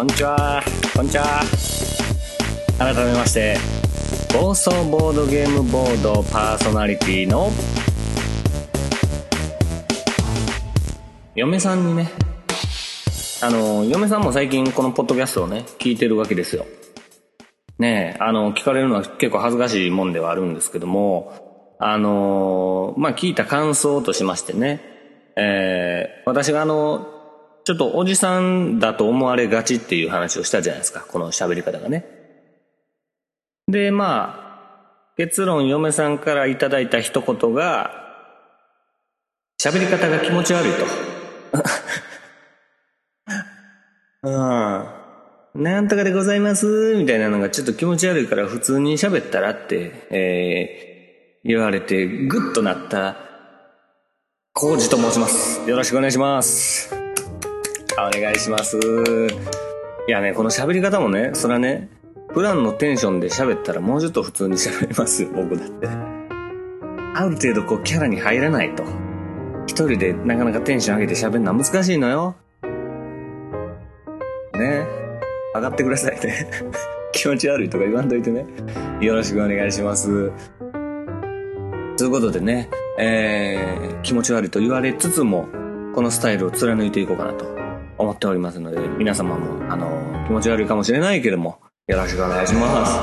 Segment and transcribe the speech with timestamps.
[0.00, 0.62] こんにちは。
[0.94, 1.42] こんにちは。
[2.78, 3.58] 改めまして
[4.32, 7.50] 放送ボードゲームボードパーソナリティの
[11.34, 12.10] 嫁さんにね
[13.42, 16.64] あの嫁さんも最近このポッドキャストをね聞いてるわけですよ。
[17.78, 24.80] ねえあの聞かれるのは結構恥ずかしいもんではあるんですけどもあのまあ、聞いた感想としましてね、
[25.36, 27.06] えー、私があの、
[27.70, 32.04] ちょっとおじさんだと思われがちっていう話をしたじゃないですか、この喋り方がね。
[33.68, 37.92] で、まあ、結論嫁さんからいただいた一言が、
[39.62, 40.84] 喋り方が気持ち悪いと。
[44.28, 44.30] う
[45.60, 45.62] ん。
[45.62, 53.16] なんとかでございます、みたいなのがちょっと気持ち悪いから普通に喋ったらって、えー、言われてグッとなった
[54.54, 56.99] コウジと申しますよろしくお願いします
[58.06, 58.78] お願いします。
[60.08, 61.88] いやねこの喋り方もねそれはね
[62.32, 65.88] 普段のテンションで喋ったらもうちょっと普通に喋りますよ 僕だって。
[67.12, 68.84] ある程度こうキャラに入らないと。
[69.66, 72.36] 一人でなかなかテンション上げて喋るのは難しいのよ。
[74.54, 74.86] ね。
[75.54, 76.48] 上がってくださいね。
[77.12, 78.46] 気持ち悪いとか言わんといてね。
[79.00, 80.32] よろしくお願いします。
[81.96, 85.48] ということでね、えー、気持ち悪いと言われつつも、
[85.94, 87.59] このスタイルを貫いていこうかなと。
[88.00, 92.98] 思っておりますので、皆様も、あの、気持ち悪いかもしれないけども、よろしくお願いします。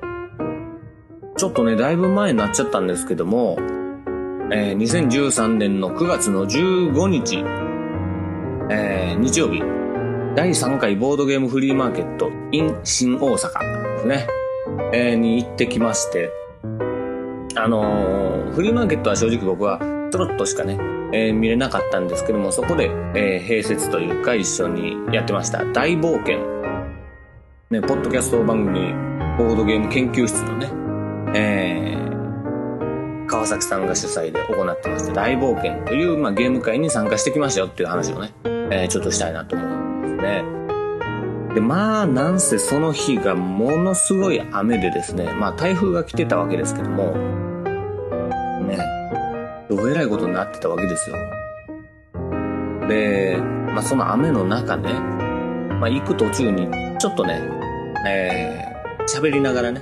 [1.36, 3.58] ちょっとね、だいぶ前になっちゃったんですけども、
[4.52, 7.38] えー、2013年の9月の15日、
[8.70, 9.77] えー、日曜日、
[10.38, 14.28] 第3回ボードゲームフリーマーケット in 新大阪ですね、
[14.94, 16.30] えー、に行ってきまして、
[17.56, 19.80] あのー、フリーマーケットは正直僕は
[20.12, 20.78] ちょろっとしかね、
[21.12, 26.38] えー、見れなかったんですけども、そこで、えー、併設というか一緒にやってました大冒険。
[27.72, 28.94] ね、ポッドキャスト番組、
[29.40, 30.70] ボードゲーム研究室のね、
[31.36, 39.77] えー、川崎さんが主催で行ってまして、大冒険という、まあ、ゲーム会に参加してきましたよっていう話をね、えー、ちょっとしたいなと思うんです
[40.18, 40.44] ね。
[41.54, 47.14] で、まあ、なんせその日がものすごい雨でですね、まあ、台風が来てたわけですけども、
[48.68, 48.78] ね、
[49.70, 51.16] どえらいことになってたわけですよ。
[52.88, 57.42] で、まあ、その雨の中ね、まあ、行く途中に、ちょっとね、
[58.08, 59.82] えー、喋りながらね、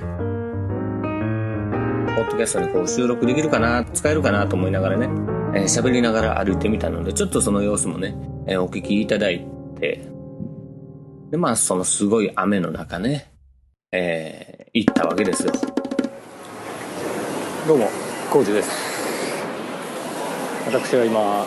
[2.16, 5.08] ポッドキャストにこう収録できるかな、使えるかなと思いながらね、
[5.54, 8.16] えー、喋りながら歩いてみたので、ちょっとその様子もね、
[8.46, 9.46] えー、お聞きいただい
[9.78, 10.15] て、
[11.30, 13.32] で、まあ、そのすごい雨の中ね、
[13.90, 15.52] えー、行ったわけですよ。
[17.66, 17.88] どうも、
[18.30, 18.70] コウジです。
[20.66, 21.44] 私は今、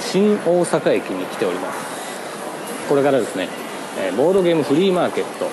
[0.00, 2.88] 新大阪駅に来ております。
[2.88, 3.48] これからですね、
[3.98, 5.48] えボードゲームフリーマーケット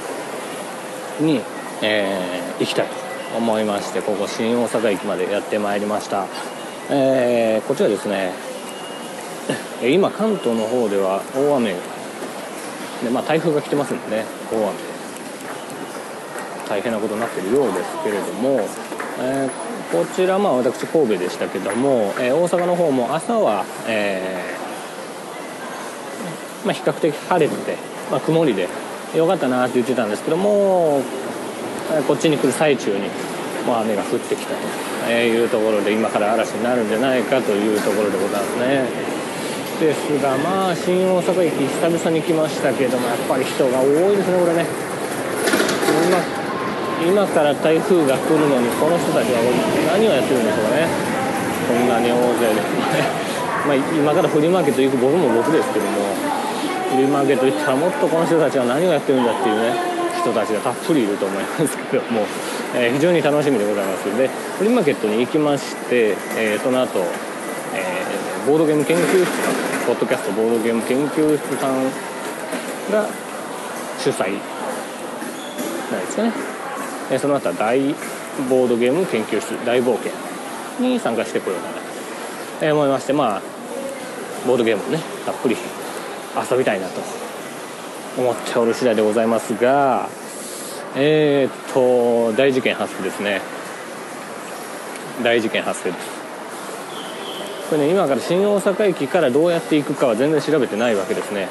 [1.23, 1.41] に、
[1.83, 6.25] えー、行きたいと思いましてここ新大阪駅までやってまいりました、
[6.89, 8.33] えー、こちらですね
[9.83, 11.96] 今関東の方では大雨
[13.03, 14.97] で、まあ、台風が来てますんでね大雨
[16.69, 18.59] 大変なことになってるようですけれども、
[19.19, 19.49] えー、
[19.91, 27.77] こちらまあ私神戸でしたけども、えー、大阪の方も朝は、えーまあ、比較的晴れて、
[28.11, 28.67] まあ、曇りで
[29.15, 31.01] よかったなって言ってたんですけども
[32.07, 33.07] こっちに来る最中に
[33.65, 34.53] もう雨が降ってきた
[35.05, 39.16] というところで今から嵐になるんじゃないかというところでございますね。
[39.79, 44.65] ですがまあ新大阪駅久々に来ましたけどもやっぱり人が多いですねこれね。
[46.07, 46.37] 今
[46.97, 49.37] 今から台風が来るのにこの人たちは
[49.93, 50.87] 何をやってるんでしょうかね。
[51.69, 52.61] こんなに大勢で。
[53.69, 55.91] まあ今からフリーマーケット行く僕も僕ですけども
[56.89, 59.73] フリーマーケット行ったらもっとこの人たちは何をやってるんだっていうね
[60.17, 62.25] 人たちがたっぷりいると思いますけども、
[62.73, 64.05] えー、非常に楽しみでございます。
[64.17, 67.05] でフリーマーケットに行きまして、えー、その後、
[68.47, 71.83] ボードゲーム研究室ポッドキャストボードゲーム研究室さん
[72.89, 73.05] が
[73.99, 74.39] 主催
[75.91, 76.31] なんですかね、
[77.11, 77.93] え、その後は大
[78.49, 80.13] ボードゲーム研究室大冒険
[80.79, 83.41] に参加してこようかなと、思いましてまあ
[84.47, 85.57] ボードゲームをねたっぷり
[86.49, 87.01] 遊びたいなと
[88.17, 90.07] 思っておる次第でございますが
[90.95, 93.41] えー、っと大事件発生ですね。
[95.21, 96.06] 大事件発生です。
[97.69, 101.49] これね今から新大阪駅からどうやって行くかは全然調べてないわけですね。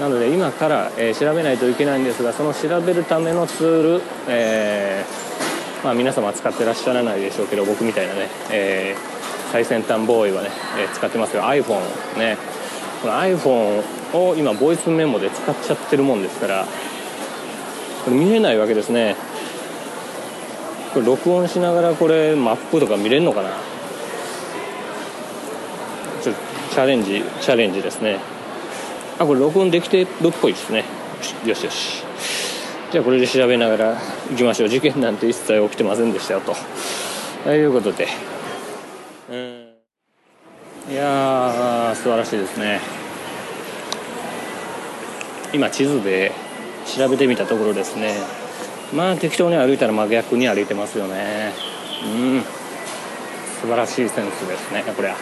[0.00, 11.42] なので今から、えー、調べないといけないんですがその調べるためのツール、えー、まあ、皆様使ってらっしゃらないでしょうけど僕みたいなね、えー、最先端ボーイはね、え使ってますよ。
[11.42, 11.80] iPhone
[12.16, 12.36] ね。
[13.02, 13.82] この iPhone
[14.14, 16.66] を今ボイスメモで使っちゃってるもんですから
[18.04, 19.16] これ見えないわけですね。
[20.92, 23.50] これ録音しながらこれマップとか見れるのかな
[26.22, 28.18] ちょっとチャレンジチャレンジですね。
[29.18, 30.84] あこれ録音できてるっぽいですね。
[31.44, 32.04] よしよし。
[32.90, 33.98] じゃあこれで調べながら
[34.30, 34.68] 行きましょう。
[34.68, 36.54] 事件なんて一切起きてませんでしたよと。
[37.44, 38.08] ということで。
[39.30, 40.92] うん。
[40.92, 42.80] いやー素晴らしいですね。
[45.52, 46.32] 今地図で
[46.86, 48.14] 調べてみたところですね。
[48.94, 51.52] まあ適当に歩いたら真逆に歩いてますよね。
[52.04, 52.58] うん。
[53.60, 55.16] 素晴らしいセンスですねこれは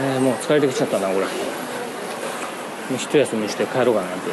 [0.00, 1.20] えー、もう疲れてきちゃったなこれ。
[1.20, 1.26] も
[2.92, 4.30] う一休みして帰ろうかなって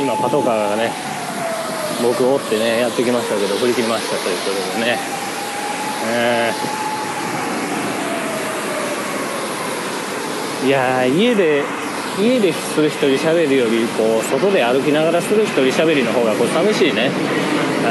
[0.00, 0.90] 今パトカーがね
[2.02, 4.98] 僕を追ってねやってきましたけど振り切りましたということでね。
[6.04, 6.91] えー、
[10.64, 11.64] いや家で
[12.20, 17.10] 家でする一人喋りよりこう外で歩きながらする一人喋りの方がこう寂しいね。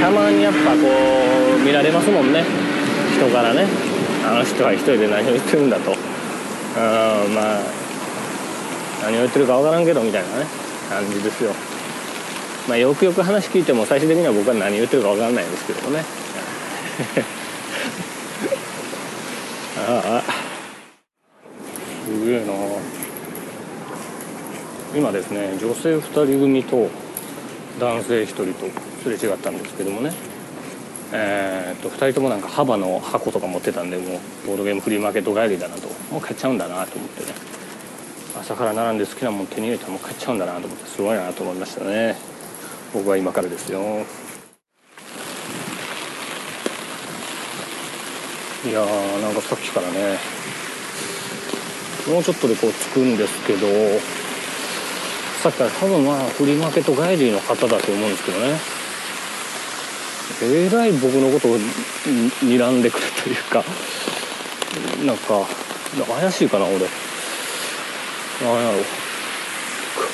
[0.00, 0.76] たまにやっぱこ
[1.56, 2.44] う見られますもんね。
[3.16, 3.66] 人からね。
[4.26, 5.92] あの人は一人で何を言ってるんだと。
[5.92, 5.96] うん
[7.34, 7.60] まあ
[9.02, 10.46] 何を言ってるか分からんけどみたいなね
[10.88, 11.52] 感じですよ。
[12.66, 16.04] まあよくよく話聞いても最終的には僕は何言ってるか分からないんですけどね。
[19.86, 20.22] あ
[22.06, 22.52] すげえな。
[24.96, 26.88] 今ですね女性2人組と
[27.80, 28.66] 男性1人と
[29.02, 30.12] すれ違ったんですけどもね。
[31.12, 35.88] えー、っと2人ともなんか幅の箱とか持ってたんでもうボードゲームフリーマーケット帰りだなと。
[36.10, 37.34] もう買っちゃうんだなと思ってね。
[38.40, 42.16] 朝から並んで好きなもん手に入れたらもう買っちゃうんだなと思ってすごいなと思いましたね。
[42.92, 44.04] 僕は今からですよ。
[48.64, 50.18] いやーなんかさっきからね
[52.08, 53.66] もうちょっとでこう着くんですけど
[55.42, 58.58] さっきから多分まあフリーマーケット帰りの方だと思うんですけどね。
[60.42, 61.58] えらい僕のことを
[62.40, 63.62] 睨んでくるというか
[65.04, 65.46] なんか
[66.20, 66.78] 怪しいかな俺。
[68.40, 68.78] 何やろ。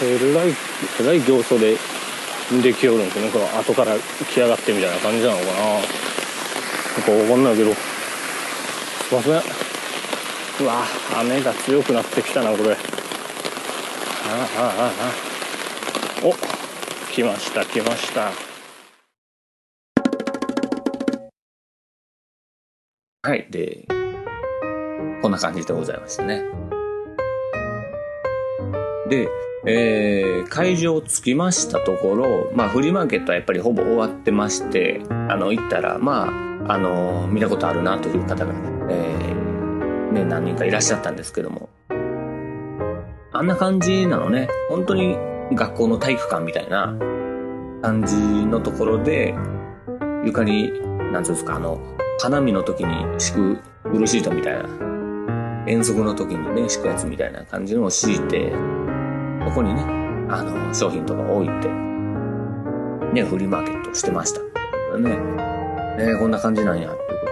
[0.03, 0.55] えらい
[1.01, 1.77] えらい形相で
[2.63, 3.31] できよるんですよね。
[3.31, 5.53] この後から来やがってみたいな感じなのかな。
[5.53, 7.90] なんか分かんないけど。
[9.15, 10.85] ませんうわ
[11.21, 12.77] 雨が強くなってきたなこれあ
[14.35, 16.35] ああああお
[17.13, 18.51] 来ました来ました
[23.23, 23.47] はい。
[23.51, 23.87] で、
[25.21, 26.43] こんな感じでございましたね。
[29.11, 29.29] で、
[29.67, 36.29] えー、会場着きましたところ、まあ、フリーマーケットはやっぱりほぼ終わってまして、あの、行ったら、ま
[36.67, 38.55] あ、あの、見たことあるなという方が、
[38.91, 41.71] えー、ね、何人かいらっしゃったんですけども、
[43.33, 44.49] あんな感じなのね。
[44.69, 45.17] 本当に
[45.55, 46.95] 学校の体育館みたいな
[47.81, 49.35] 感じのところで、
[50.25, 50.73] 床に、
[51.13, 51.81] なんつうんですか、あの、
[52.21, 54.69] 花見の時に敷くブルーシートみたいな、
[55.67, 58.53] 遠足の時にね、敷くやつみたいな感じのを敷いて、
[59.45, 59.83] ここにね、
[60.29, 61.69] あの、商品とか置いて、
[63.13, 64.41] ね、フリーマーケットしてました。
[64.99, 65.17] ね。
[65.97, 67.27] ねこんな感じなんや、というこ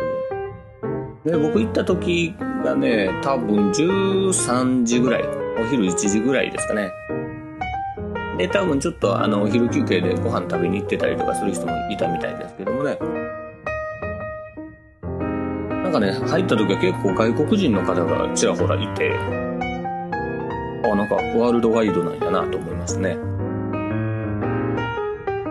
[1.28, 1.36] で。
[1.36, 5.22] 僕行った時がね、多分13時ぐらい、
[5.60, 6.90] お昼1時ぐらいですかね。
[8.38, 12.98] で、多分ちょっとあの、お昼休憩でご飯食べに行ってたりとかする人もいたみたいですけどもね。
[15.88, 19.10] なんかね、入った時は結構外国人の方がちらほらいて、
[20.84, 23.16] あ、なんかワールドワイドなんやなと思いますね。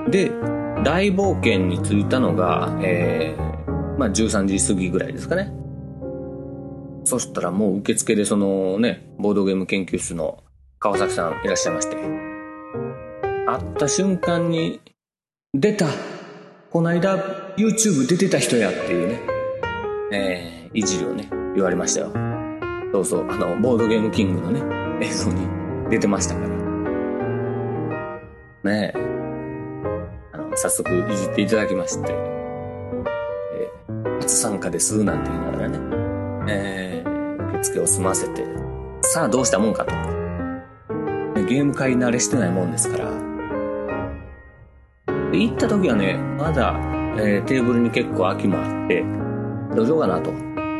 [0.09, 0.31] で、
[0.83, 5.51] 大冒険に着いたのが、えー、まあ13時過ぎぐらいですかね。
[7.07, 10.43] そしたらもう受付でそのね、ボードゲーム研究室の
[10.79, 14.81] 川崎さんいらっしゃいまして、会った瞬間に、
[15.53, 15.87] 出た
[16.69, 17.17] こないだ
[17.55, 19.21] YouTube 出てた人やっていうね、
[20.11, 22.11] えー、いじりをね、言われましたよ。
[22.91, 25.47] そうそう、あの、ボードゲームキングのね、映像に
[25.89, 26.47] 出てましたから。
[28.65, 28.97] ねえ。
[30.33, 35.79] あの、早速いじっていただきまして、えー、初参加ですなんて言いながらね、
[36.49, 36.96] えー、
[37.67, 38.45] 受付を済ませて、
[39.01, 39.91] さあどうしたもんかと。
[41.47, 43.09] ゲーム会慣れしてないもんですから。
[45.31, 46.75] で、行った時はね、まだ、
[47.17, 49.03] えー、テーブルに結構空きもあって、
[49.75, 50.31] どうしようかなと。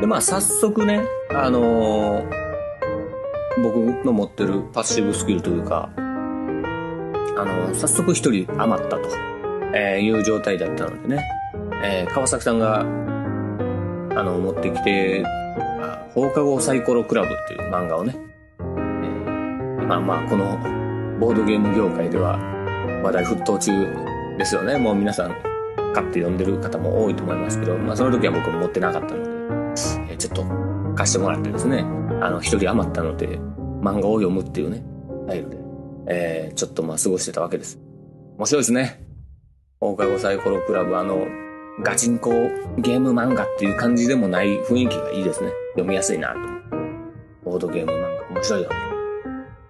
[0.01, 2.29] で、まあ、早速ね、あのー、
[3.63, 6.01] 僕の持ってるパッシブスキルというか、あ
[7.46, 9.10] のー、早速一人余ったと、
[9.74, 11.24] えー、いう状態だったのでね、
[11.84, 12.86] えー、川崎さんが、あ
[14.24, 15.24] の、持ってきて、
[16.17, 18.15] 放課後サイコロクラブっていう漫画をね、
[18.57, 20.57] えー、まあまあ、この
[21.19, 22.39] ボードゲーム業界では
[23.03, 23.71] 話題沸騰中
[24.36, 24.79] ですよね。
[24.79, 25.29] もう皆さん
[25.93, 29.29] 買って読んでる方も多いと思いますけど、まあその時は僕も持ってなかったので、
[30.09, 30.43] えー、ちょっと
[30.95, 31.81] 貸してもらってですね、
[32.19, 33.38] あの、一人余ったので、
[33.83, 34.83] 漫画を読むっていうね、
[35.25, 35.57] スタイルで、
[36.07, 37.79] えー、ちょっとまあ過ごしてたわけです。
[38.39, 39.05] 面白いですね。
[39.79, 41.27] 放課後サイコロクラブ、あの、
[41.84, 42.31] ガチンコ
[42.79, 45.51] ゲーム漫画っていう感じでもない雰囲気がいいですね。
[45.74, 46.39] 読みやすいなと。
[47.46, 48.69] ボードゲーム漫画面白いよ。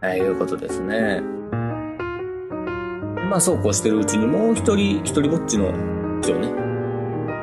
[0.02, 1.22] えー、いうことですね。
[3.30, 5.74] まあそうこうしてるうちにもう一人、一人ぼっちの
[6.22, 6.50] 人をね、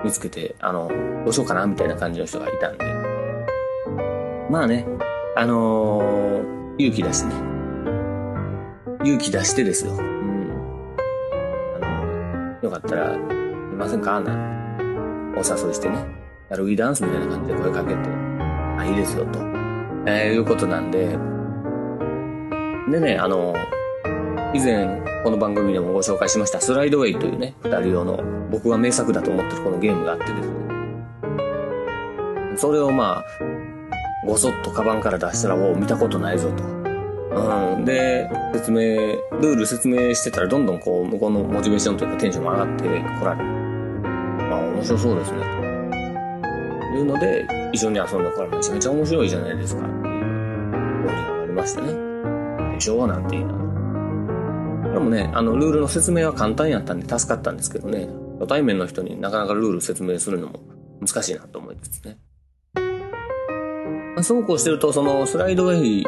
[0.03, 0.89] 見つけて、あの、
[1.25, 2.85] どうしようかなみたいな感じの人がいたんで。
[4.49, 4.87] まあね、
[5.37, 7.35] あのー、勇気出してね。
[9.05, 9.93] 勇気出してですよ。
[9.93, 10.51] うん。
[11.83, 13.19] あの、よかったら、い
[13.77, 14.21] ませんか？
[14.21, 14.54] なんて
[15.37, 16.25] お誘いしてね。
[16.51, 18.01] やるウィダンスみたいな感じで声かけて、
[18.79, 19.39] あ、いいですよ、と。
[20.07, 21.19] えー、いうことなんで。
[22.91, 23.55] でね、あの、
[24.53, 30.55] 以前、この番組でもご紹介しましたスライドウェイというね、二人用の僕が名作だと思ってるこのゲームがあってですね。
[32.57, 33.25] それをまあ、
[34.27, 36.63] ごそっとカバンから出したら、お見たことないぞと。
[37.75, 37.85] うん。
[37.85, 38.79] で、説明、
[39.41, 42.85] ルール説明してたら、どんどんこう、向こうのモチベーションというかテンションも上がって
[43.19, 43.54] こられる。
[44.75, 46.97] 面白そうですね、と。
[46.97, 50.25] いうので、一緒に遊んだからめちゃめちゃ面白いじゃないですか、っていう、
[50.95, 51.93] 論理がありましたね。
[52.75, 54.93] でしょなんて言いながら。
[54.95, 60.61] でもね、あの、ルールの説明は簡単やったんで助かったんですけどね、初対面の人になかなかルール説明するのも
[61.01, 62.19] 難しいなと思いつつね。
[64.15, 66.07] まあ、そうこうしてると、そのスライドウェイ、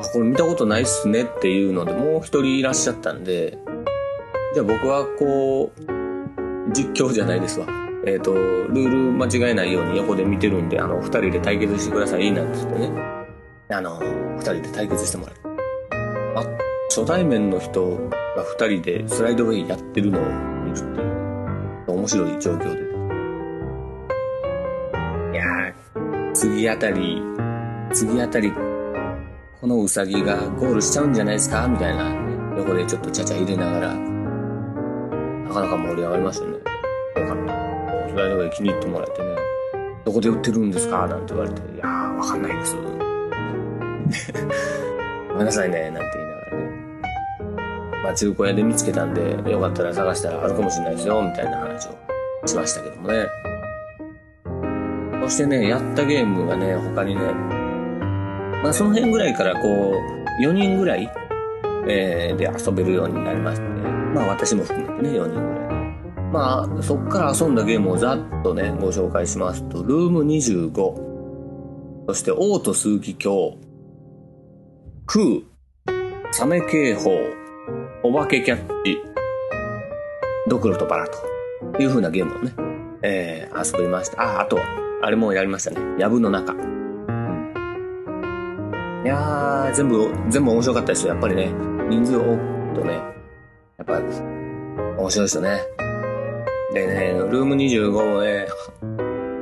[0.00, 3.58] あ、これ見たことないっすねっていうので、もう一人いらっしゃったんで、
[4.54, 7.66] じゃあ僕はこう、実況じゃないですわ。
[8.06, 12.90] えっ、ー、と、ルール間違えないように横で見てるんで、あの、二人で対決してください、なんて言ってね。
[13.70, 13.98] あの、
[14.36, 15.34] 二人で対決してもらう。
[16.36, 16.44] あ、
[16.90, 17.96] 初対面の人
[18.36, 20.22] が二人でスライドウェイやってるのを
[20.64, 22.80] 見るっていう、面白い状況で。
[25.32, 27.20] いやー、次あたり、
[27.92, 28.52] 次あたり、
[29.60, 31.66] このウサギがゴールしちゃうんじゃないですか？
[31.66, 32.14] みたいな、
[32.56, 36.52] 横でちょっとちゃちゃ入れながら、なかなか盛り上がりましたね。
[38.18, 38.26] よかった。
[38.26, 39.28] スライドウェイ気に入ってもらえてね、
[40.04, 41.06] どこで売ってるんですか？
[41.06, 42.76] なんて言われて、いやー、わかんないです。
[45.28, 46.70] ごめんなさいね、なんて言いながらね。
[48.02, 51.98] まあ、中古屋で見つけたんで、よかったら探したらあるかもしれないですよ、みたいな話を
[52.46, 53.26] しましたけどもね。
[55.22, 57.20] そしてね、やったゲームがね、他にね、
[58.62, 59.94] まあその辺ぐらいからこ
[60.40, 61.08] う、4人ぐらい、
[61.86, 63.66] えー、で遊べるようになりまして、
[64.14, 65.67] まあ私も含めてね、4人ぐらい。
[66.32, 73.58] まあ、そっから遊んだゲームをざっとね、ご紹介しますと、ルーム25、そして、オート数奇鏡、
[75.06, 77.10] クー、サメ警報、
[78.02, 78.98] お化けキャッチ、
[80.48, 82.52] ドクロとバラという風なゲームをね、
[83.02, 84.20] えー、遊びました。
[84.22, 84.58] あ、あと、
[85.02, 85.80] あれもやりましたね。
[85.98, 86.52] やぶの中。
[86.52, 87.52] うん。
[89.04, 91.14] いやー、全部、全部面白かったですよ。
[91.14, 91.52] やっぱりね、
[91.88, 92.94] 人数多くとね、
[93.78, 95.87] やっぱ、面白いですよね。
[96.72, 98.46] でね、ルーム25もね、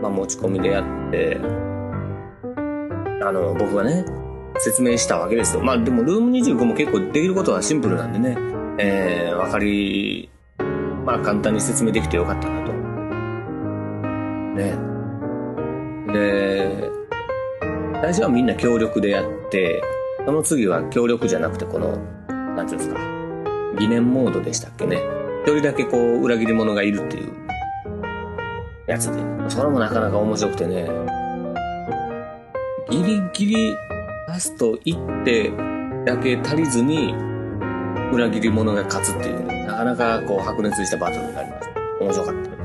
[0.01, 1.39] まあ持ち込みでやって、
[3.23, 4.05] あの、僕がね、
[4.59, 5.63] 説明したわけですよ。
[5.63, 8.37] まあでもルーム25も結構できることはシンプルなんでね、
[8.79, 10.31] えー、わかり、
[11.05, 12.73] まあ簡単に説明できてよかったなと。
[14.55, 14.77] ね。
[16.13, 16.91] で、
[18.03, 19.83] 最初はみんな協力でやって、
[20.25, 21.97] その次は協力じゃなくてこの、
[22.29, 23.01] なんていうんですか、
[23.79, 25.26] 疑念モードでしたっけね。
[25.47, 27.33] 一人だけこう裏切り者がいるっていう
[28.89, 30.89] やつで、それもなかなか面白くてね、
[32.91, 33.77] ギリギリ
[34.27, 35.53] ラスト1手
[36.05, 37.15] だけ足りずに
[38.13, 41.81] 裏切り者が勝つっていうね、なかなかこう白熱したバトルになりました。
[42.01, 42.57] 面白かったですよ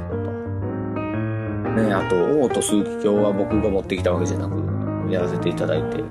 [1.70, 1.84] と。
[1.84, 4.58] ねあと、王と数奇鏡は僕が持ってきたわけじゃなく、
[5.14, 6.04] やらせていただいて。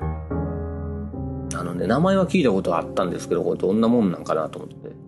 [1.57, 5.00] あのね、名前は聞いたことはあったんですけど、これどんなもんなんかなと思って。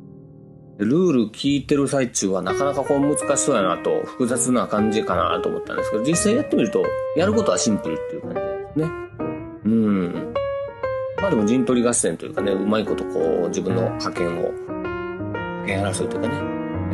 [0.84, 6.84] ルール聞いてる最中はなかなかこう難しそうやなと、複雑な感じかなと思ったんですけど、実際やってみると、
[7.16, 8.90] やることはシンプルっていう感じですね。
[9.64, 10.34] うん。
[11.20, 16.34] まあでも陣取り合戦というかね、うまいことこう自分の覇権を、覇権争いというかね、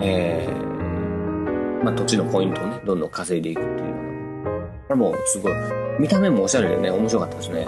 [0.03, 4.67] えー、まあ土地のポイントをね、どんどん稼いでいくっていうのが。
[4.89, 5.53] これもすごい、
[5.99, 7.67] 見た目もおしゃれでね、面白かったですね。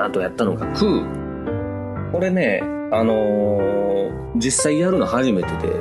[0.00, 2.12] あとやったのが、クー。
[2.12, 2.60] これね、
[2.90, 3.81] あのー
[4.36, 5.74] 実際やるの初めてで、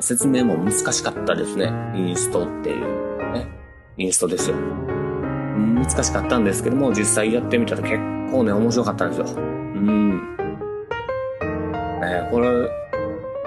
[0.00, 1.72] 説明も難しかったですね。
[1.94, 3.48] インストっていうね。
[3.96, 4.56] インストですよ。
[4.56, 7.96] 難しかったんですけども、実際やってみたら結
[8.30, 9.26] 構ね、面白かったんですよ。
[9.36, 10.36] うん。
[12.00, 12.70] ねこれ、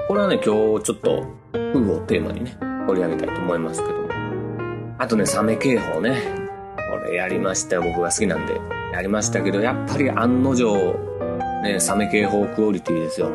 [0.08, 4.10] これはね、今日ちょっと、風をテーマにね、取り上げたいと思いますけども。
[5.00, 6.22] あとね、サメ警報ね。
[6.76, 7.84] これやりましたよ。
[7.84, 8.60] 僕が好きなんで。
[8.94, 10.96] やりましたけど、やっぱり案の定、
[11.64, 13.32] ね、サメ警報クオリティですよ。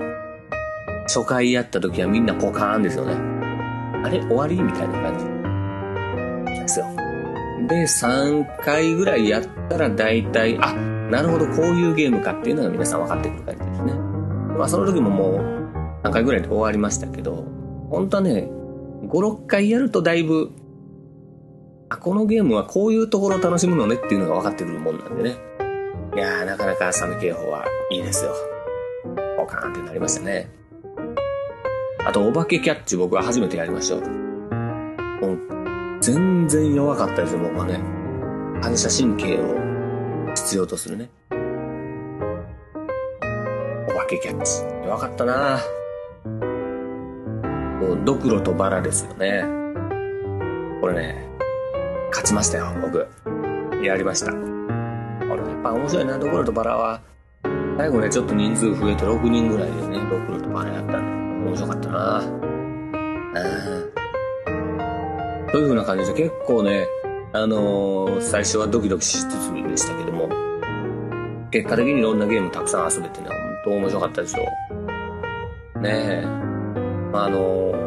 [1.09, 3.15] 初回やった時はみんなポカーンですよね。
[4.05, 6.51] あれ終わりみたいな感じ。
[6.51, 6.87] ですよ。
[7.69, 10.73] で、3回ぐらいやったら大体、あ、
[11.11, 13.93] なるほど、こういうゲームかっていうのが皆さん分かってくる感じですね。
[14.59, 17.45] まあその時ももう何回ぐらいで終わりましたけど、
[17.91, 18.49] 本当はね、
[19.05, 20.51] 5、6回やるとだいぶ、
[21.89, 25.37] あ、このゲームはこういうところを楽しむのねっていうのが分かってくるもんなんでね。
[26.17, 28.33] いやー、なかなかサメ警報はいいですよ。
[29.37, 30.49] ポカーンってなりましたね。
[32.07, 34.03] あと、お化けキャッチ僕は初めてやりましたよ。
[34.03, 35.39] もう、
[36.01, 37.81] 全然弱かったですよ、僕はね。
[38.63, 39.57] 反射神経を
[40.33, 41.11] 必要とするね。
[43.89, 44.63] お化けキャッチ。
[44.85, 45.59] 弱かったな
[47.81, 49.43] もう、ドクロとバラですよね。
[50.81, 51.27] これね、
[52.11, 53.05] 勝ちましたよ、僕。
[53.85, 54.31] やりました。
[54.31, 57.01] これやっぱ面白いな、ドクロとバラは。
[57.77, 63.97] 最後ね、ちょっと人数増えて6人ぐらいでね、ドクロとバラやったんで、面白かったなうん。
[65.53, 66.87] そういう風な感じで結構ね、
[67.33, 70.29] あのー最初はドキドキしつつでしたけども、
[71.51, 74.43] 結果的にいろんなゲームたくさん遊べてね、本当面白かったですよ。
[75.81, 76.27] ねえ。
[77.13, 77.87] まあ、あのー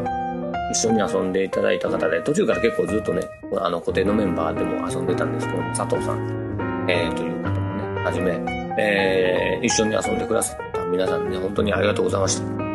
[0.72, 3.22] 一緒に遊んでいただいた方で、途中から結構ずっとね、
[3.58, 8.39] あの固定のメンバーでも遊んでたんですけども、佐藤さん、えー、という方もね、はじめ、
[8.78, 12.68] えー、一緒に遊んでくださった皆さんね、本当にありがとうございました。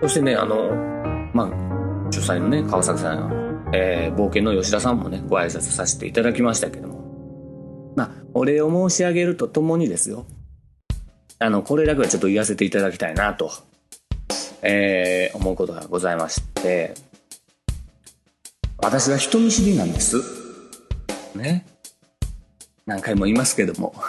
[0.00, 0.70] そしてね、あの、
[1.34, 10.24] まあ、主催のね、川崎さん、えー、冒険の吉田さんもね、ご挨拶させていただきましたけども、まあ、お礼を申し上げるとともにですよ、
[11.38, 13.50] あの、これだけはちょっと言わせていただきたいなと、
[14.62, 16.94] えー、思うことがございまして、
[18.78, 20.16] 私は人見知りなんです。
[21.34, 21.66] ね。
[22.86, 23.94] 何回も言いますけども。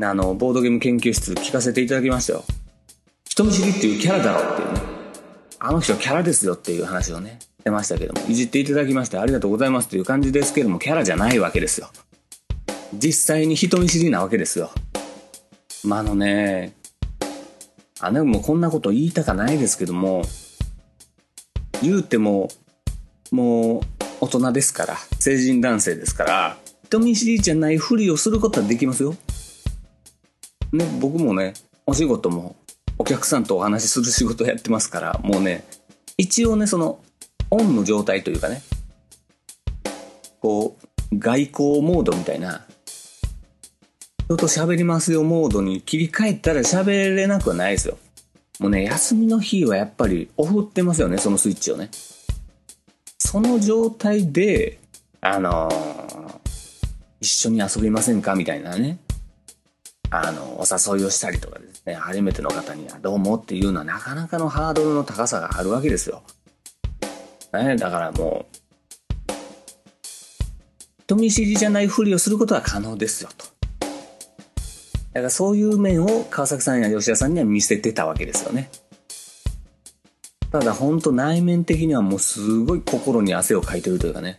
[0.00, 2.44] あの、ボードゲーム研究室聞かせていただきましたよ。
[3.38, 4.80] 人見知りっていうキャラだろうっていうね。
[5.60, 11.88] あの人キャラですよっていう話をね、してましたけども、いじっていただきましてありがとうございますという感じですけども、キャラじゃないわけですよ。
[12.94, 14.72] 実際に人見知りなわけですよ。
[15.84, 16.74] まあ、あのね、
[18.00, 20.24] あの、もこんなこと言いたかないですけども、
[21.80, 22.48] 言うても、
[23.30, 23.82] もう
[24.20, 29.14] 大人ですから、成人男性ですから、人見知りじゃないふりをすることはできますよ。
[30.72, 31.54] ね、僕もね、
[31.86, 32.56] お仕事も
[32.98, 35.64] お客さんとお話しする仕事やってますから、もうね、
[36.16, 37.00] 一応ね、その、
[37.50, 38.62] オンの状態というかね、
[40.40, 40.76] こ
[41.12, 42.66] う、外交モードみたいな、
[44.24, 47.96] 人と喋りますよモードに切り替えたら喋れなくはないですよ。
[48.60, 51.90] もうね、休みの日はやっぱりオフってますよね、そのスイッチをね。
[53.18, 54.78] その状態で、
[55.20, 56.08] あのー
[57.20, 58.98] 一緒に遊びませんかみたいなね。
[60.10, 66.22] あの、お誘いをしたりとかで初めての方にはどうもっていうのはなかなかのハードルの高さがあるわけですよ。
[67.52, 68.58] ね、だからもう、
[71.04, 73.46] 人見知りじゃないふりをすることは可能ですよと。
[75.14, 78.70] だからそういう面を川崎さんや吉田さんには見せてたわけですよね。
[80.50, 84.38] ただ本当内面的にはもうすごい心に汗をかいてるというかね、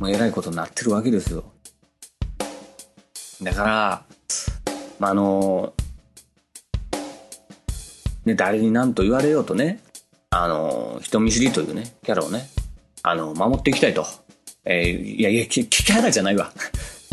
[0.00, 1.44] もう偉いことになってるわけですよ。
[3.42, 4.02] だから、
[4.98, 5.72] まあ、あの、
[8.28, 9.80] ね、誰に何と言われようとね、
[10.30, 12.48] あの、人見知りというね、キャラをね、
[13.02, 14.06] あの、守っていきたいと。
[14.64, 16.52] えー、いやいや、キャラじゃないわ。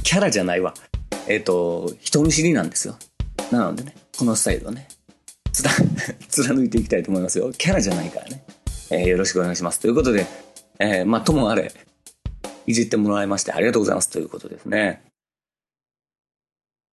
[0.04, 0.74] キャラじゃないわ。
[1.28, 2.98] えっ、ー、と、人見知りなんですよ。
[3.52, 4.88] なのでね、このスタイルをね、
[6.30, 7.52] 貫いていきたいと思いますよ。
[7.54, 8.44] キャラじゃないからね。
[8.92, 9.80] えー、よろしくお願いします。
[9.80, 10.28] ということで、
[10.80, 11.72] えー、まあ、ともあれ、
[12.68, 15.02] いじってもらいましてありがとうございますということですね。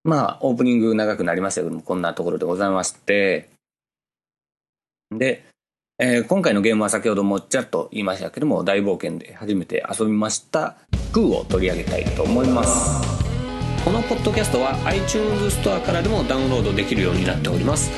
[0.04, 3.50] まあ、オープニング長くなりましたけども、こんなところでございまして、
[5.18, 5.44] で、
[5.98, 10.76] えー、今回のゲームは先ほどもちゃっと言いましたけども、大冒険で初めて遊びました、
[11.12, 13.22] クーを取り上げたいと思います。
[13.84, 17.90] このポッドキャストは iTunes ストアからでもダウンロードできるようになっております。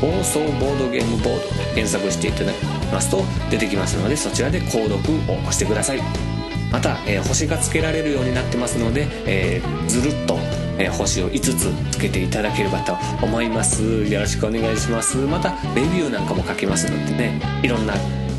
[0.00, 4.96] 放送ボードゲームボードで検索していただきますと出てきますので、そちらで購読
[5.30, 6.39] を押してください。
[6.70, 10.38] また、えー、星がつけられるようになってますので、えー、ずるっと
[10.80, 13.82] えー、星を5つつけていただければと思います。
[14.06, 15.18] よろしくお願いします。
[15.18, 17.92] またレビューなんかも書けますのでねいろんな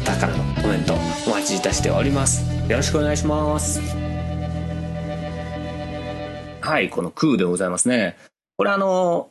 [0.04, 0.96] 方からのコメント
[1.28, 2.44] お待ちいたしております。
[2.68, 3.80] よろしくお願いします。
[6.62, 8.18] はいこの空でございますね。
[8.58, 9.30] これあの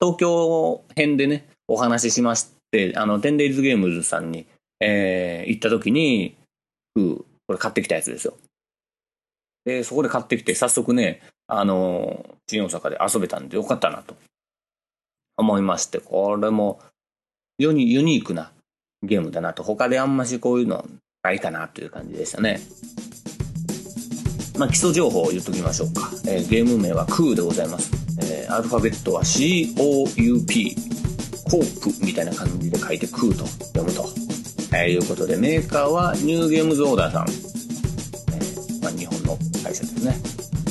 [0.00, 4.46] 東京編でねお話ししましてあのテンデイズゲームズさんに、
[4.78, 6.36] えー、行った時に
[6.94, 8.34] 空これ買ってきたやつですよ
[9.64, 14.16] でそこで買ってきて早速ねあの、新大阪で遊べたんでよかったなと
[15.36, 16.80] 思いまして、これも
[17.58, 18.52] 非常にユニークな
[19.02, 20.84] ゲームだなと、他であんましこういうの
[21.22, 22.60] ないかなという感じでしたね。
[24.58, 26.10] まあ、基礎情報を言っときましょうか。
[26.26, 27.92] えー、ゲーム名は COO でございます。
[28.22, 30.74] えー、アルファベットは COUP、
[31.44, 34.25] コープみたいな感じで書いて COO と読むと。
[34.84, 37.26] えー、いうことで、メーカーはニューゲームズオーダーさん。
[38.34, 40.16] えーまあ、日本の会社ですね。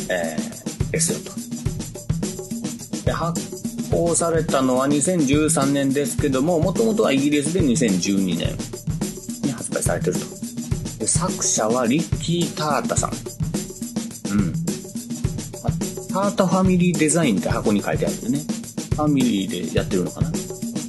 [0.09, 0.55] えー
[0.95, 3.05] ですよと。
[3.05, 3.41] で発
[3.91, 8.57] 行されたのは2013年ですけどももともとはイギリスで2012年
[9.43, 10.19] に発売されてると
[10.99, 14.53] で作者はリッキー・タータさんうん
[16.09, 18.39] タータファミリーデザインって箱に書いてあるんでね
[18.95, 20.31] ファミリーでやってるのかな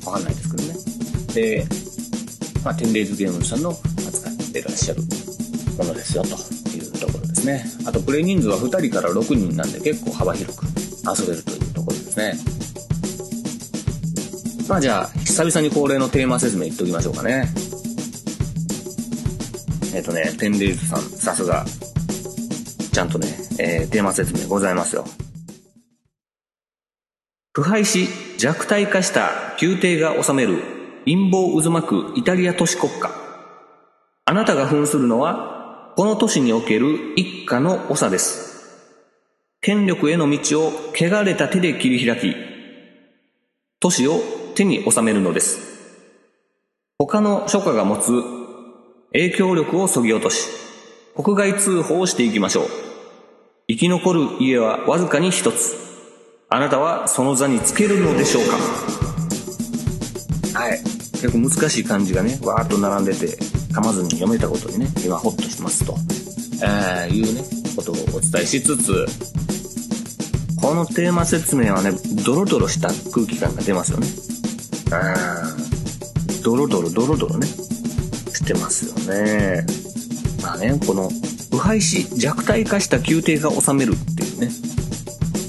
[0.06, 0.76] わかんないですけどね
[1.34, 1.66] で、
[2.66, 5.00] まあ、テンデイズゲームさんの扱ってらっしゃる
[5.78, 6.30] ものですよと
[6.74, 7.64] いうところですね。
[7.86, 12.34] あとプレイ人数は2人から6人なんで結構幅広く遊べるというところですね。
[14.68, 17.48] まあじゃあ、久々に恒例のテーマ説明言っておきましょうかね。
[19.94, 21.64] えっ、ー、とね、テンデイズさん、さすが、
[22.92, 23.28] ちゃんとね、
[23.60, 25.04] えー、テーマ説明ございますよ。
[27.52, 30.75] 腐敗し弱体化した宮廷が治める
[31.06, 33.12] 陰謀渦巻くイタリア都市国家。
[34.24, 38.44] あなたが扮するのはこの都市における一家の長です。
[39.60, 42.34] 権力への道を汚れた手で切り開き、
[43.78, 44.20] 都市を
[44.56, 45.60] 手に収めるのです。
[46.98, 48.10] 他の諸家が持つ
[49.12, 50.48] 影響力を削ぎ落とし、
[51.14, 52.64] 国外通報をしていきましょう。
[53.68, 55.76] 生き残る家はわずかに一つ。
[56.48, 58.95] あなたはその座につけるのでしょうか？
[61.26, 63.36] 結構難しい漢字がね、わーっと並んでて、
[63.72, 65.96] 噛まずに読めたことにね、今ホッとしますと、
[66.64, 67.42] えー、いうね、
[67.74, 69.06] ことをお伝えしつつ、
[70.60, 71.90] このテーマ説明はね、
[72.24, 74.06] ドロドロした空気感が出ますよね。
[76.36, 76.42] うん。
[76.42, 79.66] ドロドロドロドロね、してますよね。
[80.42, 81.10] まあね、この、
[81.50, 84.50] 腐敗し弱体化した宮廷が治めるっていうね。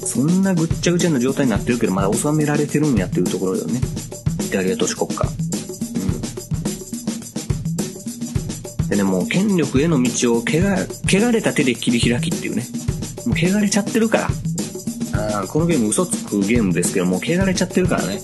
[0.04, 3.80] そんなぐっちゃぐちゃな状態になってるけど、まだ収められてるんやっていうところだよね。
[4.44, 5.47] イタリア都市国家。
[8.98, 12.66] ね、もう権力への道を汚れた手で切り開きっていうね。
[13.26, 14.18] もう汚れちゃってるか
[15.14, 15.40] ら。
[15.40, 18.20] あこのゲーム嘘つくゲームですけど、もう汚れちゃってるからね。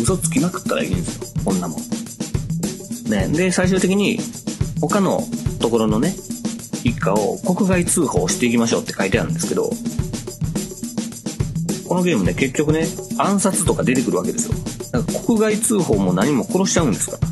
[0.00, 1.42] 嘘つきまくったらいいんですよ。
[1.44, 3.10] こんなもん。
[3.10, 4.18] ね、で、最終的に、
[4.80, 5.22] 他の
[5.60, 6.16] ところのね、
[6.84, 9.70] 一家を国外通報していきましょうって書いてあるんですけど、
[11.86, 12.86] このゲームね、結局ね、
[13.18, 14.54] 暗殺とか出てくるわけですよ。
[14.92, 17.28] だから国外通報も何も殺しちゃうんですから。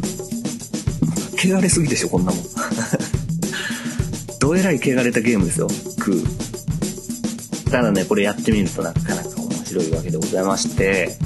[1.44, 2.44] 汚れすぎでしょ、こんなもん。
[4.38, 7.70] どえらい汚れたゲームですよ、クー。
[7.70, 11.16] ただね、これやってみるとなかなか面白いわけでございまして、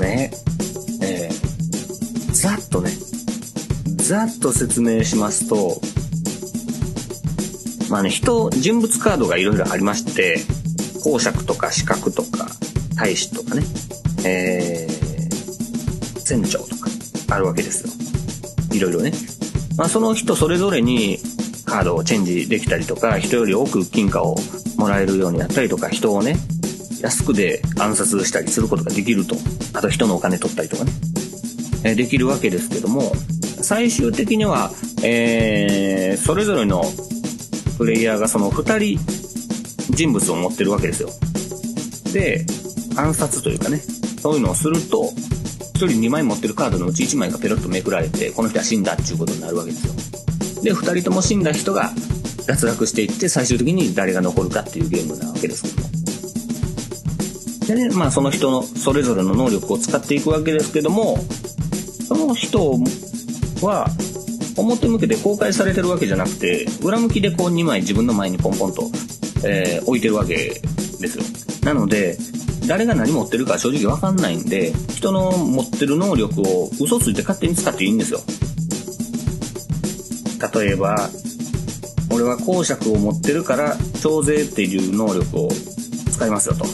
[0.00, 0.30] ね。
[1.02, 2.96] えー、ざっとね。
[3.96, 5.80] ざっと説明しますと
[7.88, 10.40] まあね人人物カードがいろいろありまして
[11.04, 12.48] 公爵とか資格とか
[12.96, 13.62] 大使とかね。
[14.24, 16.90] えー、船長とか
[17.30, 18.09] あるわけですよ。
[18.72, 19.12] いろいろね。
[19.76, 21.18] まあその人それぞれに
[21.64, 24.36] カードをチェンジできたりとか人より多く金貨を
[24.76, 26.36] もらえるようになったりとか人をね
[27.00, 29.36] 安くで暗殺したりすることができると。
[29.72, 30.92] あと人のお金取ったりとかね、
[31.84, 33.12] えできるわけですけども
[33.62, 34.70] 最終的には、
[35.02, 36.82] えー、それぞれの
[37.78, 41.10] プレイヤーがその2人人物を持ってるわけですよ。
[42.12, 42.44] で
[42.96, 43.78] 暗殺というかね
[44.20, 45.12] そういうのをすると
[45.86, 49.86] 人2枚持ってるカードのうち1枚がペロッとめくられてこの人は死んだっていうことになるわけです
[50.58, 51.90] よで2人とも死んだ人が
[52.46, 55.90] 脱落していって最終的に誰が残るかっていうゲームなわけですけども
[57.66, 61.18] でねまあその人のそれぞれの能力を使っていくわけですけども
[62.08, 62.72] その人
[63.62, 63.86] は
[64.56, 68.90] 表向けで公開されてるわけじゃなくて裏向きでこう2枚自分の前にポンポンと、
[69.46, 70.34] えー、置いてるわけ
[71.00, 71.24] ですよ
[71.64, 72.16] なので
[72.70, 78.20] 誰が何持ってるか正直わかんないんで人の持ってる能力を嘘ついて勝手に使っていいんですよ。
[80.54, 81.10] 例えば
[82.12, 85.48] 俺は公爵を持ってるから徴税っていう能力を
[86.12, 86.64] 使いますよと。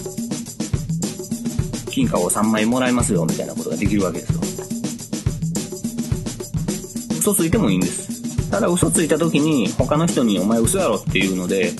[1.91, 4.41] 金貨を3枚もらえますよみたいなことができるわけですよ。
[7.21, 8.51] 嘘ついてもいいんです。
[8.51, 11.73] ただ嘘ついた時に他の人に「お前嘘やろ」っていうので、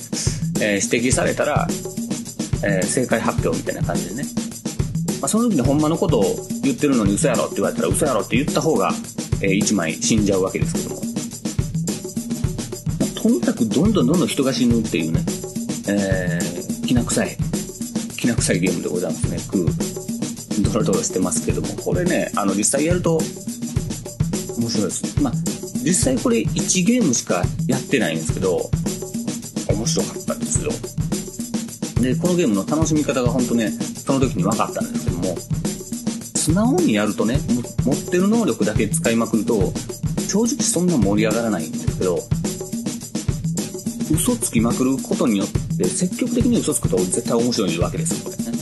[0.59, 1.67] えー、指摘されたら、
[2.63, 4.29] えー、正解発表みたいな感じでね、
[5.21, 6.23] まあ、その時にほんまのことを
[6.63, 8.91] 言ってるのに嘘やろって言われたら嘘やろって言った方が、
[9.41, 11.01] えー、1枚死んじゃうわけですけども
[12.99, 15.21] まとにかくどんどんどんどん人が死ぬっていうね、
[15.89, 17.37] えー、きな臭い、
[18.17, 19.37] きな臭いゲームでございますね。
[19.51, 23.19] クー、ドロドロしてますけども、これね、あの、実際やると、
[24.57, 25.21] 面白いです。
[25.21, 25.33] まあ、
[25.83, 28.69] 実際これ1ゲームしかやってないんですけど、
[29.69, 30.71] 面白かったですよ。
[32.07, 35.37] で、このゲームの楽しみ方が本当ね、その時に分かったんですけども、
[36.35, 37.37] 素直にやるとね、
[37.83, 39.73] 持ってる能力だけ使いまくると、
[40.29, 42.19] 正直そんな盛り上がらないんですけど、
[44.09, 48.57] 嘘つきまくることによって積極的に嘘つくと絶対面白いわけですよこれね。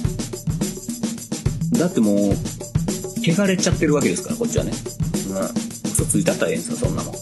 [1.79, 2.33] だってもう
[3.21, 4.71] 汚れちゃってるわけですからこっちはね、
[5.29, 7.13] うん、嘘ついたったらええんですよそんなもん。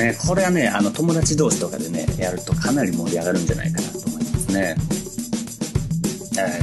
[0.00, 3.85] ねこれはねあの友達同士とかでねやるとかなり盛り上がるんじゃないかな。
[4.56, 4.74] ね、
[6.38, 6.62] え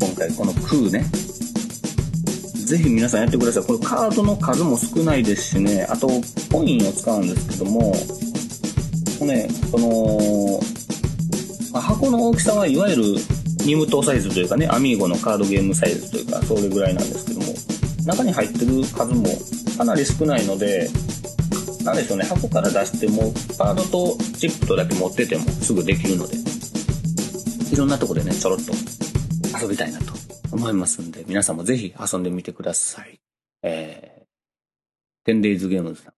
[0.00, 1.06] ー、今回この「空ね。
[2.66, 3.62] ぜひ皆さんやってください。
[3.62, 6.08] これカードの数も少ないですしね、あと
[6.50, 7.94] コインを使うんですけども、
[9.24, 10.60] ね、この、
[11.72, 13.04] ま箱の大きさはいわゆる
[13.64, 17.54] ニムトサイズというかね、アミーゴのカードゲームサイズというか、それぐらいなんですけども、
[18.04, 19.28] 中に入ってる数も
[19.78, 20.90] かなり少ないので、
[21.86, 26.34] なんでしょうね、箱から出しても、カードとチップとだけ持っててもすぐできるので、
[27.72, 28.72] いろんなとこでね、ちょろっと
[29.62, 30.12] 遊びたいなと
[30.50, 33.20] 思いますんで、皆さんもぜひ遊んでみてください。
[33.62, 36.12] えー、10days ゲームズさん、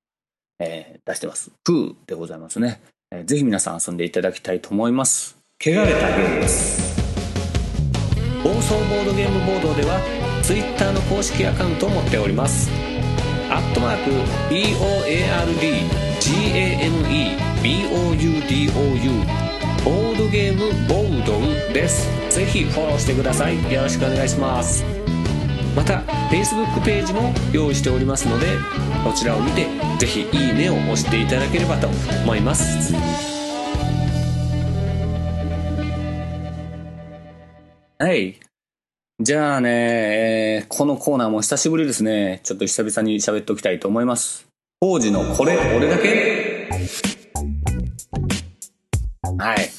[0.61, 1.51] えー、出してます。
[1.65, 3.25] プーでございますね、えー。
[3.27, 5.37] ぜひ皆さん遊んでいただきたいと思います。
[5.63, 6.99] 汚れたゲームです。
[8.43, 10.01] 放送ボードゲームボードでは、
[10.43, 12.71] Twitter の公式アカウントを持っております。
[13.51, 14.11] アットマーク、
[14.53, 15.89] BOARD、
[16.21, 19.25] GAME、BOUDOU、
[19.85, 22.09] ボードゲームボードウです。
[22.31, 23.73] ぜひフォローしてください。
[23.73, 24.85] よろしくお願いします。
[25.75, 28.47] また Facebook ページも用意しておりますので
[29.05, 29.67] こちらを見て
[29.99, 31.89] ぜひいいねを押していただければと
[32.25, 32.93] 思います。
[37.99, 38.48] はい。
[39.21, 42.41] じゃあね、えー、このコーナーも久しぶりですね。
[42.45, 44.47] ちょっと久々に喋っておきたいと思います。
[44.81, 46.69] 当時のこれ、俺だけ？
[49.37, 49.71] はい。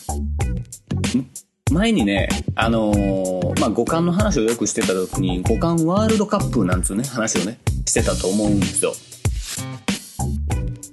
[1.72, 8.92] 前にね、あのー、まあ、五感の話をよくしてた時に、五感ワールドカップなんつうね、話をね、してたと思うんですよ。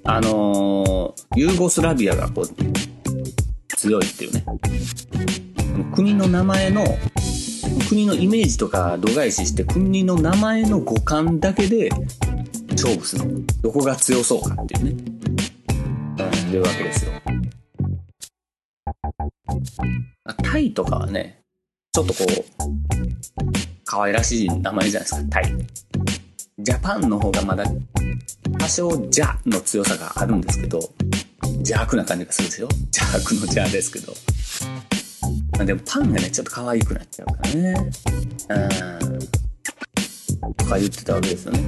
[0.05, 2.47] あのー、ユーゴスラビアがこう、
[3.75, 4.45] 強いっていうね。
[5.93, 6.85] 国の名前の、
[7.89, 11.89] 国のイメージとか度外視して、国の名前の五感だけで
[12.71, 13.41] 勝負するの。
[13.61, 14.91] どこが強そうかっていうね。
[16.19, 17.11] うん、いうわけですよ。
[20.43, 21.41] タイとかはね、
[21.93, 22.45] ちょっとこう、
[23.85, 25.57] 可愛らしい名前じゃないですか、タイ。
[26.59, 27.65] ジャパンの方がまだ、
[28.57, 30.79] 多少ジャの強さがあるんですけど、
[31.59, 32.67] 邪悪な感じがするんですよ。
[32.93, 34.13] 邪悪の邪ですけど。
[35.57, 37.75] まあでもパンがね、ちょっと可愛くなっちゃうからね。
[38.49, 40.53] うん。
[40.53, 41.59] とか言ってたわけですよね。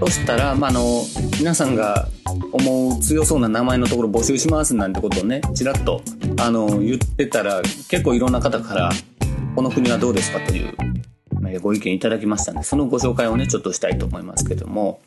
[0.00, 1.02] そしたら、まあ、あの、
[1.38, 2.08] 皆さんが
[2.52, 6.02] 思う強そうな名前のところ募集しますなんてことをね、ちらっと、
[6.40, 8.90] あの、言ってたら、結構いろんな方から、
[9.54, 10.74] この国はどうですかという、
[11.60, 15.00] ご意見いただきましたので、そのご紹介をね、ちょっとしたいと思いますけども、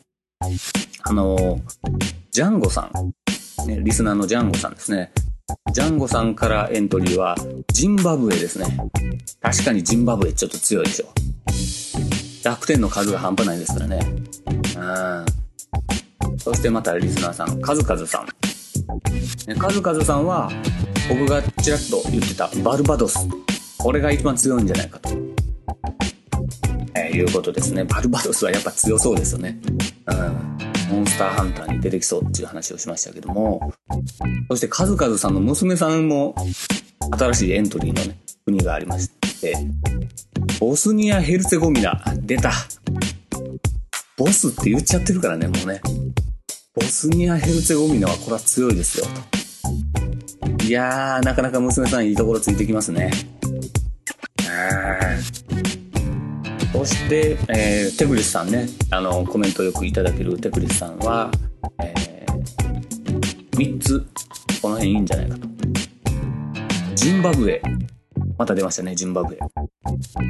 [1.02, 1.60] あの、
[2.30, 5.12] ジャンゴさん、ね、リスナーのジャンゴさんですね。
[5.72, 7.36] ジャンゴさんからエントリーは、
[7.72, 8.66] ジンバブエですね。
[9.40, 11.06] 確かにジンバブエちょっと強いでしょ。
[12.44, 14.00] 楽天の数が半端ないですからね。
[14.76, 16.38] うん。
[16.38, 18.26] そしてまたリスナーさん、カズカズさん。
[19.48, 20.50] ねカズカズさんは、
[21.08, 23.18] 僕がちらっと言ってたバルバドス。
[23.78, 25.10] これが一番強いんじゃないかと。
[26.94, 27.84] えーいうことですね。
[27.84, 29.58] バルバドスはやっぱ強そうですよね。
[30.06, 30.58] うん。
[31.18, 33.72] スターハンターに出てきそうっていう話をしましたけども。
[34.48, 36.36] そしてカズカズさんの娘さんも
[37.18, 39.56] 新しいエントリーのね、国がありまして、
[40.60, 42.00] ボスニア・ヘルツェゴミナ。
[42.18, 42.52] 出た。
[44.16, 45.80] ボスって言っちゃってるからね、もうね。
[46.76, 49.06] ボスニア・ヘルツェゴミナはこれは強いですよ、
[50.46, 50.64] と。
[50.66, 53.10] いやー、なかなか娘さんいいところついてきますね。
[56.78, 61.28] そして、えーテクリスさんね、あの、コメントよくいただけるテクリスさんは、
[61.82, 62.24] え
[63.56, 64.06] 3つ、
[64.62, 65.48] この辺いいんじゃないかと。
[66.94, 67.60] ジンバブエ。
[68.38, 69.38] また出ましたね、ジンバブエ。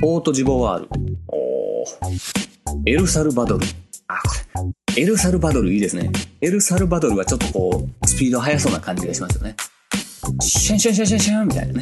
[0.00, 0.88] ポートジボワール。
[1.28, 1.84] お
[2.86, 3.66] エルサルバドル。
[4.06, 5.02] あ、これ。
[5.02, 6.10] エルサルバドルいいですね。
[6.40, 9.54] エルサルバドルはちょっとこう、スピード速そうな感じがしますよね。
[10.40, 11.80] シャンシャンシャンシャンシャンみたいなね。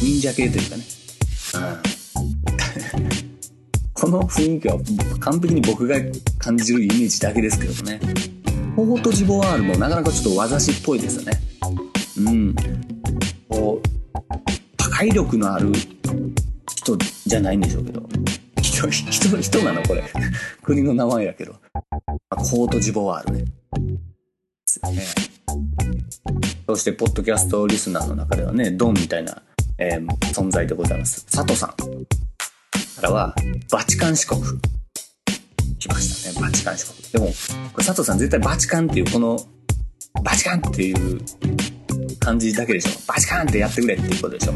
[0.00, 0.84] 忍者系というかね。
[1.54, 1.93] うん。
[4.04, 4.78] この雰囲気は
[5.18, 5.96] 完璧に僕が
[6.38, 8.00] 感じるイメージだけですけどもね。
[8.76, 11.40] ポートジボワールもなかなかちょっと技師っぽいですよね。
[12.18, 12.54] うん。
[13.48, 15.72] こう、破壊力のある
[16.68, 18.06] 人じゃないんでしょうけど。
[18.60, 20.04] 人、人、人なのこれ。
[20.62, 21.54] 国の名前やけど。
[22.28, 23.44] コートジボワールね。
[23.44, 23.50] で
[24.66, 25.02] すよね。
[26.66, 29.40] そして、ポッドキャストリスナーの中ではね、ドンみたいな、
[29.78, 31.24] えー存在でございます。
[31.24, 32.23] 佐藤さん
[32.94, 33.34] からは、
[33.70, 34.40] バチカン四国。
[35.78, 37.12] 来ましたね、バチカン四国。
[37.12, 37.26] でも、
[37.72, 39.38] これ佐藤さん絶対バチカンっていう、この、
[40.22, 41.20] バチカンっていう
[42.20, 42.90] 感じだけでしょ。
[43.06, 44.52] バチカンってやってくれっていうことでしょ。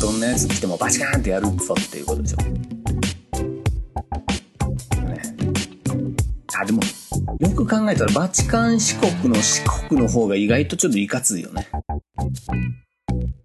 [0.00, 2.36] どんなやつ来てもバチカンってやるぞっていうことでしょ。
[2.38, 2.62] ね。
[6.58, 6.80] あ、でも、
[7.40, 11.68] よく考えたらバチカン四国の四国の方が意外とちょっといかついよね。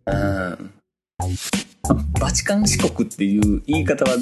[0.05, 0.71] うん。
[2.19, 4.17] バチカン四国っていう言い方は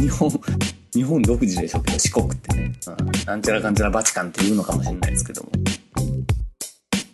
[0.00, 0.30] 日本、
[0.92, 2.72] 日本独自でしょうけど、四国ってね。
[2.86, 5.50] うん、なんちゃらかんちゃらバチカンって言うのかもしれないですけども。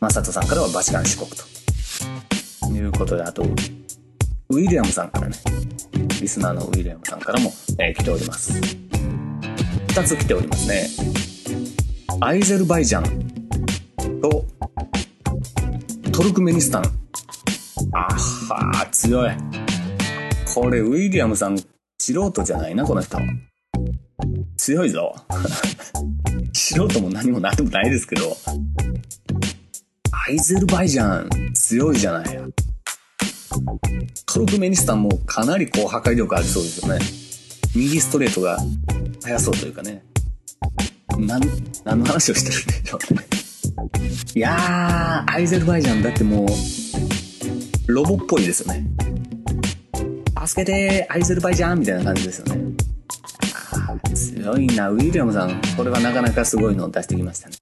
[0.00, 1.44] まあ、佐藤さんからはバチカン四国と。
[2.72, 5.36] いうことで、あと、ウィリアムさんからね、
[6.20, 8.52] リスナーのウィリアムさんからも、えー来ております。
[9.88, 10.88] 二つ来ておりますね。
[12.20, 14.44] アイゼルバイジャンと、
[16.12, 16.84] トルクメニスタン。
[17.92, 19.30] あはー、強い。
[20.52, 21.56] これ、ウィリアムさん、
[22.00, 23.18] 素人じゃないな、この人。
[24.56, 25.14] 強いぞ。
[26.52, 28.36] 素人も何も何でもないですけど。
[30.10, 32.42] アイゼルバイジャン、強いじゃないや。
[34.26, 36.98] トルクメニスタンもかなりこう破壊力ありそうですよね。
[37.76, 38.58] 右ストレートが
[39.22, 40.02] 速そうというかね。
[41.16, 41.40] なん、
[41.84, 43.20] 何の話をしてるんでしょうね。
[44.34, 46.46] いやー、アイゼルバイジャンだっても
[47.88, 48.84] う、ロボっぽいですよね。
[50.46, 52.74] 助けて、アイゼルバイジャンみたいな感じですよね。
[54.14, 55.60] 強いな、ウィリアムさん。
[55.76, 57.56] これはなかなかすごいのを出してきましたね。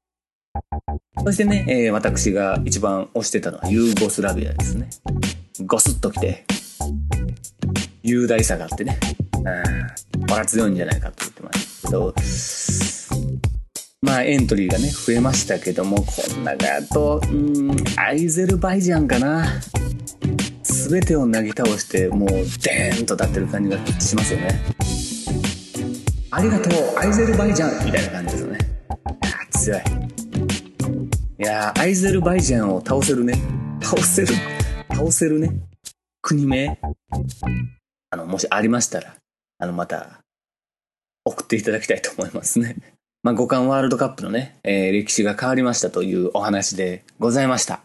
[1.24, 4.88] そしてね、えー私が一番推してたのはユーゴスラビアですね。
[5.66, 6.44] ゴスッときて、
[8.02, 8.98] 雄大さがあってね、
[9.34, 12.14] うん、これは強いんじゃないかと言ってましたけど、
[14.02, 19.44] まあエントリーがね、増えましたけども、こん中だと、うん、アイゼルバイジャンかな。
[20.88, 24.58] すべてをなぎ倒して、もう、デーンと立ってる感じがしますよね。
[26.30, 28.58] ありがとう、アイゼルバイジャンみたいな感じですよね。
[29.22, 29.80] いや強い。
[29.80, 33.34] いやアイゼルバイジャンを倒せるね。
[33.82, 34.28] 倒せる、
[34.88, 35.52] 倒せるね。
[36.22, 36.80] 国名
[38.08, 39.14] あの、もしありましたら、
[39.58, 40.20] あの、また、
[41.26, 42.76] 送っていただきたいと思いますね。
[43.22, 47.82] まあ、五冠ワールドカップのね、えー歴史が変わりましたというお話でございました。